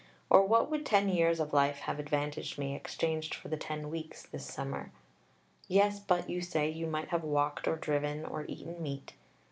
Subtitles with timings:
[0.31, 4.23] or what would ten years of life have advantaged me, exchanged for the ten weeks
[4.23, 4.91] this summer?
[5.67, 9.13] Yes, but, you say, you might have walked or driven or eaten meat.